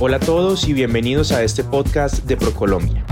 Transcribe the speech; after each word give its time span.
Hola 0.00 0.18
a 0.18 0.20
todos 0.20 0.68
y 0.68 0.74
bienvenidos 0.74 1.32
a 1.32 1.42
este 1.42 1.64
podcast 1.64 2.24
de 2.24 2.36
ProColombia. 2.36 3.04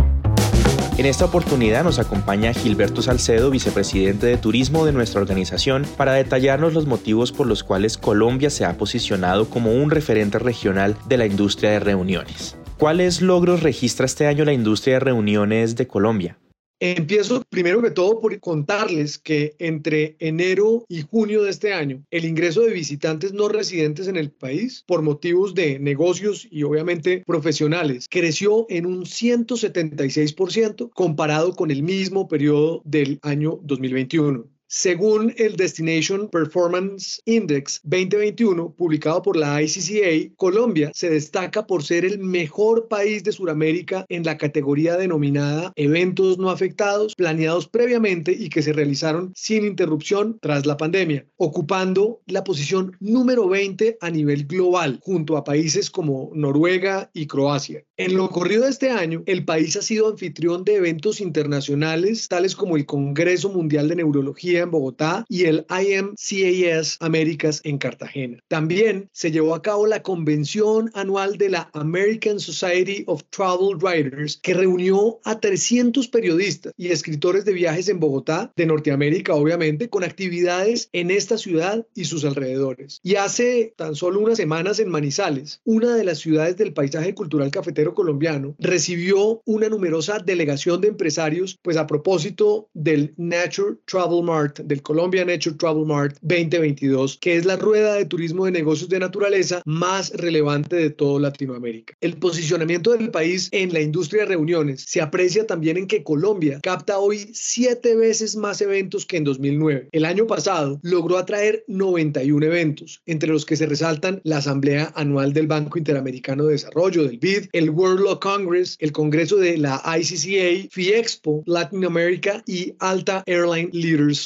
En 0.96 1.06
esta 1.06 1.24
oportunidad 1.24 1.82
nos 1.82 1.98
acompaña 1.98 2.54
Gilberto 2.54 3.02
Salcedo, 3.02 3.50
vicepresidente 3.50 4.26
de 4.26 4.36
Turismo 4.36 4.86
de 4.86 4.92
nuestra 4.92 5.20
organización, 5.20 5.84
para 5.96 6.12
detallarnos 6.12 6.74
los 6.74 6.86
motivos 6.86 7.32
por 7.32 7.48
los 7.48 7.64
cuales 7.64 7.98
Colombia 7.98 8.50
se 8.50 8.64
ha 8.64 8.78
posicionado 8.78 9.50
como 9.50 9.72
un 9.72 9.90
referente 9.90 10.38
regional 10.38 10.96
de 11.08 11.16
la 11.16 11.26
industria 11.26 11.72
de 11.72 11.80
reuniones. 11.80 12.56
¿Cuáles 12.78 13.20
logros 13.20 13.64
registra 13.64 14.06
este 14.06 14.28
año 14.28 14.44
la 14.44 14.52
industria 14.52 14.94
de 14.94 15.00
reuniones 15.00 15.74
de 15.74 15.88
Colombia? 15.88 16.38
Empiezo 16.78 17.42
primero 17.48 17.80
que 17.80 17.90
todo 17.90 18.20
por 18.20 18.38
contarles 18.38 19.18
que 19.18 19.54
entre 19.58 20.16
enero 20.18 20.84
y 20.88 21.00
junio 21.02 21.42
de 21.42 21.50
este 21.50 21.72
año, 21.72 22.04
el 22.10 22.26
ingreso 22.26 22.60
de 22.60 22.72
visitantes 22.72 23.32
no 23.32 23.48
residentes 23.48 24.08
en 24.08 24.16
el 24.16 24.30
país 24.30 24.84
por 24.86 25.00
motivos 25.00 25.54
de 25.54 25.78
negocios 25.78 26.46
y 26.50 26.64
obviamente 26.64 27.22
profesionales 27.26 28.06
creció 28.10 28.66
en 28.68 28.84
un 28.84 29.04
176% 29.04 30.90
comparado 30.92 31.54
con 31.54 31.70
el 31.70 31.82
mismo 31.82 32.28
periodo 32.28 32.82
del 32.84 33.20
año 33.22 33.58
2021. 33.62 34.55
Según 34.68 35.32
el 35.36 35.54
Destination 35.54 36.28
Performance 36.28 37.22
Index 37.24 37.80
2021, 37.84 38.74
publicado 38.74 39.22
por 39.22 39.36
la 39.36 39.62
ICCA, 39.62 40.34
Colombia 40.36 40.90
se 40.92 41.08
destaca 41.08 41.68
por 41.68 41.84
ser 41.84 42.04
el 42.04 42.18
mejor 42.18 42.88
país 42.88 43.22
de 43.22 43.30
Sudamérica 43.30 44.04
en 44.08 44.24
la 44.24 44.36
categoría 44.36 44.96
denominada 44.96 45.72
eventos 45.76 46.38
no 46.38 46.50
afectados, 46.50 47.14
planeados 47.14 47.68
previamente 47.68 48.32
y 48.32 48.48
que 48.48 48.60
se 48.60 48.72
realizaron 48.72 49.32
sin 49.36 49.64
interrupción 49.64 50.38
tras 50.40 50.66
la 50.66 50.76
pandemia, 50.76 51.26
ocupando 51.36 52.20
la 52.26 52.42
posición 52.42 52.96
número 52.98 53.48
20 53.48 53.98
a 54.00 54.10
nivel 54.10 54.46
global, 54.46 54.98
junto 55.00 55.36
a 55.36 55.44
países 55.44 55.90
como 55.90 56.32
Noruega 56.34 57.08
y 57.14 57.28
Croacia. 57.28 57.84
En 57.96 58.16
lo 58.16 58.30
corrido 58.30 58.64
de 58.64 58.70
este 58.70 58.90
año, 58.90 59.22
el 59.26 59.44
país 59.44 59.76
ha 59.76 59.82
sido 59.82 60.08
anfitrión 60.08 60.64
de 60.64 60.74
eventos 60.74 61.20
internacionales 61.20 62.26
tales 62.28 62.56
como 62.56 62.76
el 62.76 62.84
Congreso 62.84 63.48
Mundial 63.48 63.88
de 63.88 63.96
Neurología, 63.96 64.55
en 64.62 64.70
Bogotá 64.70 65.24
y 65.28 65.44
el 65.44 65.66
IMCAS 65.70 66.96
Américas 67.00 67.60
en 67.64 67.78
Cartagena. 67.78 68.38
También 68.48 69.08
se 69.12 69.30
llevó 69.30 69.54
a 69.54 69.62
cabo 69.62 69.86
la 69.86 70.02
convención 70.02 70.90
anual 70.94 71.38
de 71.38 71.50
la 71.50 71.70
American 71.72 72.40
Society 72.40 73.04
of 73.06 73.22
Travel 73.30 73.76
Writers, 73.76 74.38
que 74.42 74.54
reunió 74.54 75.20
a 75.24 75.40
300 75.40 76.08
periodistas 76.08 76.72
y 76.76 76.88
escritores 76.88 77.44
de 77.44 77.52
viajes 77.52 77.88
en 77.88 78.00
Bogotá, 78.00 78.52
de 78.56 78.66
Norteamérica 78.66 79.34
obviamente, 79.34 79.88
con 79.88 80.04
actividades 80.04 80.88
en 80.92 81.10
esta 81.10 81.38
ciudad 81.38 81.86
y 81.94 82.04
sus 82.04 82.24
alrededores. 82.24 83.00
Y 83.02 83.16
hace 83.16 83.74
tan 83.76 83.94
solo 83.94 84.20
unas 84.20 84.36
semanas 84.36 84.78
en 84.78 84.88
Manizales, 84.88 85.60
una 85.64 85.94
de 85.94 86.04
las 86.04 86.18
ciudades 86.18 86.56
del 86.56 86.72
paisaje 86.72 87.14
cultural 87.14 87.50
cafetero 87.50 87.94
colombiano, 87.94 88.54
recibió 88.58 89.42
una 89.44 89.68
numerosa 89.68 90.18
delegación 90.18 90.80
de 90.80 90.88
empresarios, 90.88 91.58
pues 91.62 91.76
a 91.76 91.86
propósito 91.86 92.68
del 92.74 93.14
Nature 93.16 93.76
Travel 93.84 94.24
Mart 94.46 94.60
del 94.60 94.82
Colombia 94.82 95.24
Nature 95.24 95.56
Travel 95.56 95.86
Mart 95.86 96.16
2022, 96.20 97.18
que 97.20 97.36
es 97.36 97.44
la 97.44 97.56
rueda 97.56 97.94
de 97.94 98.04
turismo 98.04 98.44
de 98.44 98.52
negocios 98.52 98.88
de 98.88 99.00
naturaleza 99.00 99.60
más 99.64 100.10
relevante 100.10 100.76
de 100.76 100.90
todo 100.90 101.18
Latinoamérica. 101.18 101.94
El 102.00 102.16
posicionamiento 102.16 102.92
del 102.92 103.10
país 103.10 103.48
en 103.50 103.72
la 103.72 103.80
industria 103.80 104.22
de 104.22 104.28
reuniones 104.28 104.84
se 104.86 105.00
aprecia 105.00 105.46
también 105.46 105.76
en 105.76 105.88
que 105.88 106.04
Colombia 106.04 106.60
capta 106.62 106.98
hoy 106.98 107.30
siete 107.32 107.96
veces 107.96 108.36
más 108.36 108.60
eventos 108.60 109.04
que 109.04 109.16
en 109.16 109.24
2009. 109.24 109.88
El 109.90 110.04
año 110.04 110.26
pasado 110.26 110.78
logró 110.82 111.18
atraer 111.18 111.64
91 111.66 112.46
eventos, 112.46 113.02
entre 113.06 113.30
los 113.30 113.44
que 113.44 113.56
se 113.56 113.66
resaltan 113.66 114.20
la 114.22 114.38
Asamblea 114.38 114.92
Anual 114.94 115.32
del 115.32 115.48
Banco 115.48 115.78
Interamericano 115.78 116.44
de 116.44 116.52
Desarrollo, 116.52 117.02
del 117.02 117.18
BID, 117.18 117.48
el 117.52 117.70
World 117.70 118.00
Law 118.00 118.20
Congress, 118.20 118.76
el 118.78 118.92
Congreso 118.92 119.36
de 119.36 119.58
la 119.58 119.82
ICCA, 119.84 120.68
FIEXPO, 120.70 121.42
Latin 121.46 121.84
America 121.84 122.42
y 122.46 122.74
Alta 122.78 123.24
Airline 123.26 123.70
Leaders 123.72 124.20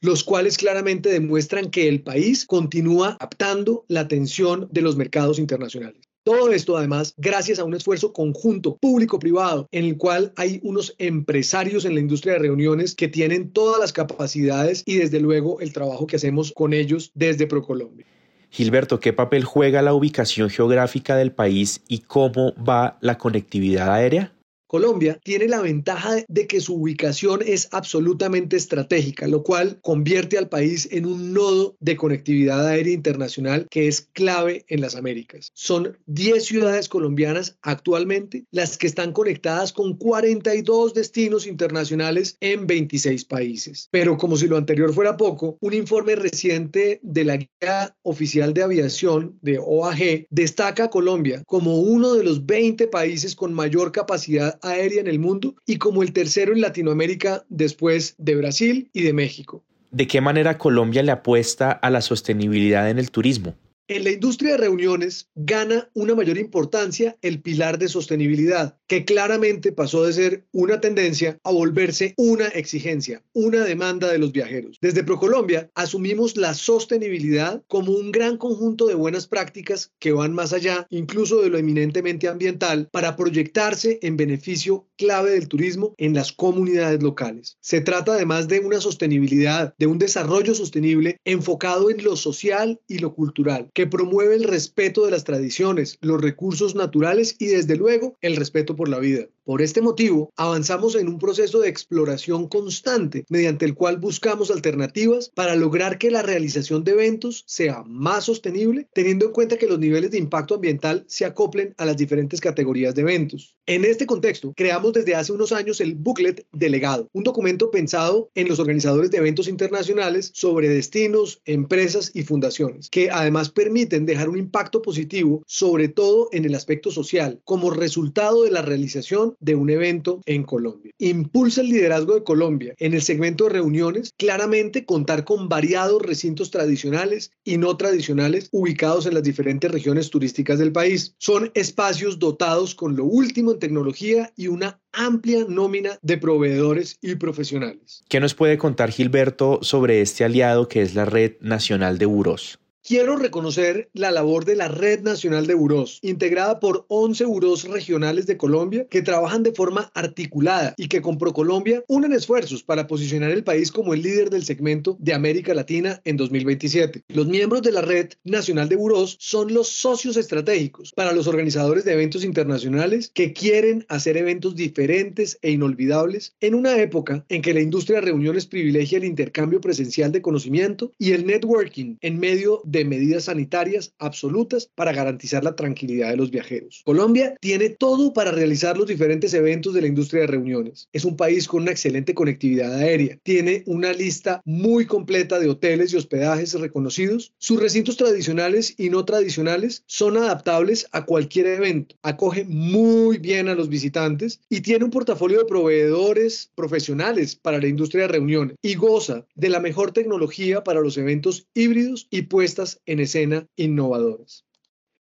los 0.00 0.24
cuales 0.24 0.58
claramente 0.58 1.10
demuestran 1.10 1.70
que 1.70 1.88
el 1.88 2.02
país 2.02 2.46
continúa 2.46 3.16
captando 3.18 3.84
la 3.88 4.00
atención 4.00 4.68
de 4.70 4.82
los 4.82 4.96
mercados 4.96 5.38
internacionales. 5.38 6.00
Todo 6.24 6.50
esto 6.50 6.76
además 6.76 7.14
gracias 7.16 7.60
a 7.60 7.64
un 7.64 7.74
esfuerzo 7.74 8.12
conjunto 8.12 8.76
público-privado 8.78 9.68
en 9.70 9.84
el 9.84 9.96
cual 9.96 10.32
hay 10.34 10.58
unos 10.64 10.94
empresarios 10.98 11.84
en 11.84 11.94
la 11.94 12.00
industria 12.00 12.32
de 12.32 12.40
reuniones 12.40 12.96
que 12.96 13.06
tienen 13.06 13.52
todas 13.52 13.78
las 13.78 13.92
capacidades 13.92 14.82
y 14.86 14.96
desde 14.96 15.20
luego 15.20 15.60
el 15.60 15.72
trabajo 15.72 16.08
que 16.08 16.16
hacemos 16.16 16.52
con 16.52 16.72
ellos 16.72 17.12
desde 17.14 17.46
ProColombia. 17.46 18.06
Gilberto, 18.50 18.98
¿qué 18.98 19.12
papel 19.12 19.44
juega 19.44 19.82
la 19.82 19.94
ubicación 19.94 20.50
geográfica 20.50 21.14
del 21.14 21.30
país 21.30 21.82
y 21.86 21.98
cómo 21.98 22.54
va 22.56 22.98
la 23.00 23.18
conectividad 23.18 23.92
aérea? 23.92 24.32
Colombia 24.66 25.20
tiene 25.22 25.46
la 25.46 25.60
ventaja 25.60 26.16
de 26.26 26.46
que 26.46 26.60
su 26.60 26.74
ubicación 26.74 27.40
es 27.46 27.68
absolutamente 27.70 28.56
estratégica, 28.56 29.28
lo 29.28 29.42
cual 29.42 29.78
convierte 29.80 30.38
al 30.38 30.48
país 30.48 30.88
en 30.90 31.06
un 31.06 31.32
nodo 31.32 31.76
de 31.78 31.96
conectividad 31.96 32.66
aérea 32.66 32.92
internacional 32.92 33.66
que 33.70 33.86
es 33.86 34.08
clave 34.12 34.64
en 34.68 34.80
las 34.80 34.96
Américas. 34.96 35.50
Son 35.54 35.96
10 36.06 36.44
ciudades 36.44 36.88
colombianas 36.88 37.58
actualmente 37.62 38.44
las 38.50 38.76
que 38.76 38.86
están 38.86 39.12
conectadas 39.12 39.72
con 39.72 39.96
42 39.96 40.94
destinos 40.94 41.46
internacionales 41.46 42.36
en 42.40 42.66
26 42.66 43.24
países. 43.24 43.88
Pero 43.90 44.16
como 44.16 44.36
si 44.36 44.48
lo 44.48 44.56
anterior 44.56 44.92
fuera 44.92 45.16
poco, 45.16 45.56
un 45.60 45.74
informe 45.74 46.16
reciente 46.16 47.00
de 47.02 47.24
la 47.24 47.36
Guía 47.36 47.96
Oficial 48.02 48.52
de 48.52 48.62
Aviación 48.62 49.38
de 49.42 49.58
OAG 49.58 50.26
destaca 50.30 50.84
a 50.84 50.90
Colombia 50.90 51.42
como 51.46 51.78
uno 51.80 52.14
de 52.14 52.24
los 52.24 52.46
20 52.46 52.88
países 52.88 53.36
con 53.36 53.52
mayor 53.52 53.92
capacidad 53.92 54.55
aérea 54.62 55.00
en 55.00 55.06
el 55.06 55.18
mundo 55.18 55.54
y 55.66 55.76
como 55.78 56.02
el 56.02 56.12
tercero 56.12 56.52
en 56.52 56.60
Latinoamérica 56.60 57.44
después 57.48 58.14
de 58.18 58.36
Brasil 58.36 58.88
y 58.92 59.02
de 59.02 59.12
México. 59.12 59.62
¿De 59.90 60.06
qué 60.06 60.20
manera 60.20 60.58
Colombia 60.58 61.02
le 61.02 61.12
apuesta 61.12 61.70
a 61.70 61.90
la 61.90 62.00
sostenibilidad 62.00 62.90
en 62.90 62.98
el 62.98 63.10
turismo? 63.10 63.54
En 63.88 64.02
la 64.02 64.10
industria 64.10 64.52
de 64.52 64.56
reuniones 64.56 65.28
gana 65.36 65.88
una 65.94 66.16
mayor 66.16 66.38
importancia 66.38 67.16
el 67.22 67.40
pilar 67.40 67.78
de 67.78 67.86
sostenibilidad, 67.86 68.76
que 68.88 69.04
claramente 69.04 69.70
pasó 69.70 70.02
de 70.04 70.12
ser 70.12 70.44
una 70.50 70.80
tendencia 70.80 71.38
a 71.44 71.52
volverse 71.52 72.12
una 72.16 72.48
exigencia, 72.48 73.22
una 73.32 73.64
demanda 73.64 74.10
de 74.10 74.18
los 74.18 74.32
viajeros. 74.32 74.78
Desde 74.80 75.04
ProColombia 75.04 75.70
asumimos 75.76 76.36
la 76.36 76.54
sostenibilidad 76.54 77.62
como 77.68 77.92
un 77.92 78.10
gran 78.10 78.38
conjunto 78.38 78.88
de 78.88 78.96
buenas 78.96 79.28
prácticas 79.28 79.92
que 80.00 80.10
van 80.10 80.34
más 80.34 80.52
allá, 80.52 80.88
incluso 80.90 81.40
de 81.40 81.50
lo 81.50 81.56
eminentemente 81.56 82.26
ambiental, 82.26 82.88
para 82.90 83.14
proyectarse 83.14 84.00
en 84.02 84.16
beneficio 84.16 84.88
clave 84.96 85.30
del 85.30 85.46
turismo 85.46 85.94
en 85.96 86.12
las 86.12 86.32
comunidades 86.32 87.00
locales. 87.04 87.56
Se 87.60 87.80
trata 87.80 88.14
además 88.14 88.48
de 88.48 88.58
una 88.58 88.80
sostenibilidad, 88.80 89.76
de 89.78 89.86
un 89.86 90.00
desarrollo 90.00 90.56
sostenible 90.56 91.20
enfocado 91.24 91.88
en 91.88 92.02
lo 92.02 92.16
social 92.16 92.80
y 92.88 92.98
lo 92.98 93.14
cultural 93.14 93.70
que 93.76 93.86
promueve 93.86 94.34
el 94.34 94.44
respeto 94.44 95.04
de 95.04 95.10
las 95.10 95.24
tradiciones, 95.24 95.98
los 96.00 96.18
recursos 96.18 96.74
naturales 96.74 97.36
y 97.38 97.48
desde 97.48 97.76
luego 97.76 98.16
el 98.22 98.34
respeto 98.34 98.74
por 98.74 98.88
la 98.88 98.98
vida. 98.98 99.26
Por 99.46 99.62
este 99.62 99.80
motivo, 99.80 100.32
avanzamos 100.36 100.96
en 100.96 101.06
un 101.06 101.20
proceso 101.20 101.60
de 101.60 101.68
exploración 101.68 102.48
constante 102.48 103.24
mediante 103.28 103.64
el 103.64 103.76
cual 103.76 103.96
buscamos 103.96 104.50
alternativas 104.50 105.30
para 105.32 105.54
lograr 105.54 105.98
que 105.98 106.10
la 106.10 106.22
realización 106.22 106.82
de 106.82 106.90
eventos 106.90 107.44
sea 107.46 107.84
más 107.86 108.24
sostenible, 108.24 108.88
teniendo 108.92 109.26
en 109.26 109.30
cuenta 109.30 109.56
que 109.56 109.68
los 109.68 109.78
niveles 109.78 110.10
de 110.10 110.18
impacto 110.18 110.56
ambiental 110.56 111.04
se 111.06 111.26
acoplen 111.26 111.74
a 111.78 111.84
las 111.84 111.96
diferentes 111.96 112.40
categorías 112.40 112.96
de 112.96 113.02
eventos. 113.02 113.54
En 113.66 113.84
este 113.84 114.04
contexto, 114.04 114.52
creamos 114.56 114.92
desde 114.94 115.14
hace 115.14 115.32
unos 115.32 115.52
años 115.52 115.80
el 115.80 115.94
Booklet 115.94 116.44
Delegado, 116.52 117.08
un 117.12 117.22
documento 117.22 117.70
pensado 117.70 118.30
en 118.34 118.48
los 118.48 118.58
organizadores 118.58 119.12
de 119.12 119.18
eventos 119.18 119.46
internacionales 119.46 120.32
sobre 120.34 120.68
destinos, 120.68 121.40
empresas 121.44 122.10
y 122.14 122.24
fundaciones, 122.24 122.90
que 122.90 123.12
además 123.12 123.50
permiten 123.50 124.06
dejar 124.06 124.28
un 124.28 124.38
impacto 124.38 124.82
positivo, 124.82 125.44
sobre 125.46 125.86
todo 125.86 126.28
en 126.32 126.44
el 126.44 126.56
aspecto 126.56 126.90
social, 126.90 127.40
como 127.44 127.70
resultado 127.70 128.42
de 128.42 128.50
la 128.50 128.62
realización 128.62 129.35
de 129.40 129.54
un 129.54 129.70
evento 129.70 130.20
en 130.26 130.42
Colombia. 130.42 130.92
Impulsa 130.98 131.60
el 131.60 131.68
liderazgo 131.68 132.14
de 132.14 132.24
Colombia 132.24 132.74
en 132.78 132.94
el 132.94 133.02
segmento 133.02 133.44
de 133.44 133.50
reuniones, 133.50 134.12
claramente 134.16 134.84
contar 134.84 135.24
con 135.24 135.48
variados 135.48 136.02
recintos 136.02 136.50
tradicionales 136.50 137.30
y 137.44 137.58
no 137.58 137.76
tradicionales 137.76 138.48
ubicados 138.52 139.06
en 139.06 139.14
las 139.14 139.22
diferentes 139.22 139.70
regiones 139.70 140.10
turísticas 140.10 140.58
del 140.58 140.72
país. 140.72 141.14
Son 141.18 141.50
espacios 141.54 142.18
dotados 142.18 142.74
con 142.74 142.96
lo 142.96 143.04
último 143.04 143.52
en 143.52 143.58
tecnología 143.58 144.32
y 144.36 144.48
una 144.48 144.80
amplia 144.92 145.44
nómina 145.48 145.98
de 146.02 146.18
proveedores 146.18 146.98
y 147.02 147.16
profesionales. 147.16 148.02
¿Qué 148.08 148.20
nos 148.20 148.34
puede 148.34 148.58
contar 148.58 148.90
Gilberto 148.90 149.58
sobre 149.62 150.00
este 150.00 150.24
aliado 150.24 150.68
que 150.68 150.82
es 150.82 150.94
la 150.94 151.04
Red 151.04 151.36
Nacional 151.40 151.98
de 151.98 152.06
Buros? 152.06 152.58
Quiero 152.88 153.16
reconocer 153.16 153.90
la 153.94 154.12
labor 154.12 154.44
de 154.44 154.54
la 154.54 154.68
Red 154.68 155.00
Nacional 155.00 155.48
de 155.48 155.54
Burós, 155.54 155.98
integrada 156.02 156.60
por 156.60 156.84
11 156.86 157.24
burós 157.24 157.64
regionales 157.64 158.26
de 158.26 158.36
Colombia 158.36 158.86
que 158.88 159.02
trabajan 159.02 159.42
de 159.42 159.50
forma 159.50 159.90
articulada 159.92 160.72
y 160.76 160.86
que 160.86 161.02
con 161.02 161.18
ProColombia 161.18 161.82
unen 161.88 162.12
esfuerzos 162.12 162.62
para 162.62 162.86
posicionar 162.86 163.32
el 163.32 163.42
país 163.42 163.72
como 163.72 163.92
el 163.92 164.02
líder 164.02 164.30
del 164.30 164.44
segmento 164.44 164.96
de 165.00 165.14
América 165.14 165.52
Latina 165.52 166.00
en 166.04 166.16
2027. 166.16 167.02
Los 167.08 167.26
miembros 167.26 167.62
de 167.62 167.72
la 167.72 167.80
Red 167.80 168.10
Nacional 168.22 168.68
de 168.68 168.76
Burós 168.76 169.16
son 169.18 169.52
los 169.52 169.66
socios 169.66 170.16
estratégicos 170.16 170.92
para 170.94 171.10
los 171.10 171.26
organizadores 171.26 171.84
de 171.84 171.94
eventos 171.94 172.22
internacionales 172.22 173.10
que 173.12 173.32
quieren 173.32 173.84
hacer 173.88 174.16
eventos 174.16 174.54
diferentes 174.54 175.40
e 175.42 175.50
inolvidables 175.50 176.36
en 176.40 176.54
una 176.54 176.76
época 176.78 177.24
en 177.30 177.42
que 177.42 177.52
la 177.52 177.62
industria 177.62 177.98
de 177.98 178.06
reuniones 178.06 178.46
privilegia 178.46 178.98
el 178.98 179.04
intercambio 179.04 179.60
presencial 179.60 180.12
de 180.12 180.22
conocimiento 180.22 180.92
y 181.00 181.10
el 181.10 181.26
networking 181.26 181.96
en 182.00 182.20
medio 182.20 182.62
de 182.64 182.75
de 182.78 182.84
medidas 182.84 183.24
sanitarias 183.24 183.94
absolutas 183.98 184.70
para 184.74 184.92
garantizar 184.92 185.44
la 185.44 185.56
tranquilidad 185.56 186.10
de 186.10 186.16
los 186.16 186.30
viajeros. 186.30 186.82
Colombia 186.84 187.34
tiene 187.40 187.70
todo 187.70 188.12
para 188.12 188.30
realizar 188.30 188.76
los 188.76 188.86
diferentes 188.86 189.34
eventos 189.34 189.74
de 189.74 189.82
la 189.82 189.86
industria 189.86 190.22
de 190.22 190.28
reuniones. 190.28 190.88
Es 190.92 191.04
un 191.04 191.16
país 191.16 191.48
con 191.48 191.62
una 191.62 191.72
excelente 191.72 192.14
conectividad 192.14 192.74
aérea. 192.74 193.18
Tiene 193.22 193.62
una 193.66 193.92
lista 193.92 194.40
muy 194.44 194.86
completa 194.86 195.38
de 195.38 195.48
hoteles 195.48 195.92
y 195.92 195.96
hospedajes 195.96 196.54
reconocidos. 196.54 197.32
Sus 197.38 197.60
recintos 197.60 197.96
tradicionales 197.96 198.74
y 198.76 198.90
no 198.90 199.04
tradicionales 199.04 199.82
son 199.86 200.16
adaptables 200.16 200.86
a 200.92 201.04
cualquier 201.04 201.46
evento. 201.46 201.96
Acoge 202.02 202.44
muy 202.44 203.18
bien 203.18 203.48
a 203.48 203.54
los 203.54 203.68
visitantes 203.68 204.40
y 204.48 204.60
tiene 204.60 204.84
un 204.84 204.90
portafolio 204.90 205.38
de 205.38 205.44
proveedores 205.44 206.50
profesionales 206.54 207.36
para 207.36 207.58
la 207.58 207.68
industria 207.68 208.02
de 208.02 208.08
reuniones 208.08 208.56
y 208.62 208.74
goza 208.74 209.26
de 209.34 209.48
la 209.48 209.60
mejor 209.60 209.92
tecnología 209.92 210.64
para 210.64 210.80
los 210.80 210.96
eventos 210.98 211.46
híbridos 211.54 212.06
y 212.10 212.22
puestas 212.22 212.65
en 212.86 213.00
escena 213.00 213.46
innovadoras. 213.56 214.44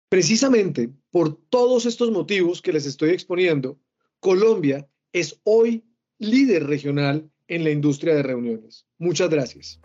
Precisamente 0.09 0.89
por 1.09 1.37
todos 1.49 1.85
estos 1.85 2.11
motivos 2.11 2.61
que 2.61 2.73
les 2.73 2.85
estoy 2.85 3.11
exponiendo, 3.11 3.79
Colombia 4.19 4.87
es 5.13 5.39
hoy 5.43 5.83
líder 6.17 6.67
regional 6.67 7.29
en 7.47 7.63
la 7.63 7.71
industria 7.71 8.15
de 8.15 8.23
reuniones. 8.23 8.85
Muchas 8.97 9.29
gracias. 9.29 9.79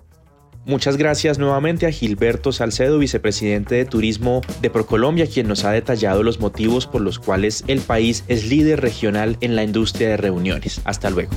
Muchas 0.66 0.96
gracias 0.96 1.38
nuevamente 1.38 1.86
a 1.86 1.92
Gilberto 1.92 2.50
Salcedo, 2.50 2.98
vicepresidente 2.98 3.76
de 3.76 3.84
Turismo 3.84 4.40
de 4.60 4.68
Procolombia, 4.68 5.28
quien 5.28 5.46
nos 5.46 5.64
ha 5.64 5.70
detallado 5.70 6.24
los 6.24 6.40
motivos 6.40 6.88
por 6.88 7.02
los 7.02 7.20
cuales 7.20 7.62
el 7.68 7.80
país 7.80 8.24
es 8.26 8.48
líder 8.48 8.80
regional 8.80 9.36
en 9.40 9.54
la 9.54 9.62
industria 9.62 10.08
de 10.08 10.16
reuniones. 10.16 10.80
Hasta 10.84 11.08
luego. 11.10 11.30